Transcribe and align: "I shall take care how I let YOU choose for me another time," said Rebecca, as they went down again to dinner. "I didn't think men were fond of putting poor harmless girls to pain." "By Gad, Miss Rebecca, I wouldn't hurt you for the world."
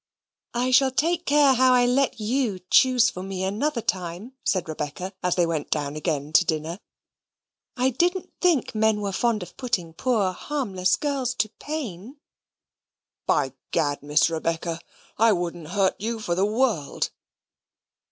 "I 0.55 0.71
shall 0.71 0.89
take 0.89 1.27
care 1.27 1.53
how 1.53 1.75
I 1.75 1.85
let 1.85 2.19
YOU 2.19 2.57
choose 2.71 3.11
for 3.11 3.21
me 3.21 3.43
another 3.43 3.81
time," 3.83 4.33
said 4.43 4.67
Rebecca, 4.67 5.13
as 5.21 5.35
they 5.35 5.45
went 5.45 5.69
down 5.69 5.95
again 5.95 6.33
to 6.33 6.43
dinner. 6.43 6.79
"I 7.77 7.91
didn't 7.91 8.33
think 8.41 8.73
men 8.73 9.01
were 9.01 9.11
fond 9.11 9.43
of 9.43 9.55
putting 9.57 9.93
poor 9.93 10.31
harmless 10.31 10.95
girls 10.95 11.35
to 11.35 11.49
pain." 11.59 12.17
"By 13.27 13.53
Gad, 13.69 14.01
Miss 14.01 14.27
Rebecca, 14.27 14.79
I 15.19 15.33
wouldn't 15.33 15.67
hurt 15.67 16.01
you 16.01 16.19
for 16.19 16.33
the 16.33 16.45
world." 16.47 17.11